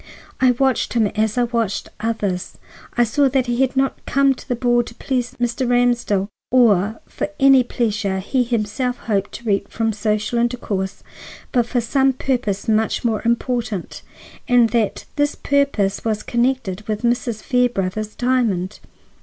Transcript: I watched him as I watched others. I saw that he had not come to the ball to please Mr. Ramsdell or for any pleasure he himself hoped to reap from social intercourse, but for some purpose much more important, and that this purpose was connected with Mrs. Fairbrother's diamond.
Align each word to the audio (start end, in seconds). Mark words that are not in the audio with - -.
I 0.39 0.49
watched 0.49 0.93
him 0.93 1.05
as 1.05 1.37
I 1.37 1.43
watched 1.43 1.89
others. 1.99 2.57
I 2.97 3.03
saw 3.03 3.29
that 3.29 3.45
he 3.45 3.61
had 3.61 3.77
not 3.77 4.03
come 4.07 4.33
to 4.33 4.47
the 4.47 4.55
ball 4.55 4.81
to 4.81 4.95
please 4.95 5.35
Mr. 5.39 5.69
Ramsdell 5.69 6.27
or 6.49 6.99
for 7.05 7.29
any 7.39 7.61
pleasure 7.63 8.17
he 8.17 8.41
himself 8.43 8.97
hoped 8.97 9.31
to 9.33 9.43
reap 9.43 9.69
from 9.69 9.93
social 9.93 10.39
intercourse, 10.39 11.03
but 11.51 11.67
for 11.67 11.81
some 11.81 12.13
purpose 12.13 12.67
much 12.67 13.05
more 13.05 13.21
important, 13.23 14.01
and 14.47 14.69
that 14.71 15.05
this 15.17 15.35
purpose 15.35 16.03
was 16.03 16.23
connected 16.23 16.81
with 16.87 17.03
Mrs. 17.03 17.43
Fairbrother's 17.43 18.15
diamond. 18.15 18.79